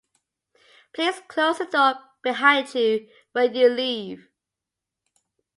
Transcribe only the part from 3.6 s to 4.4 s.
leave.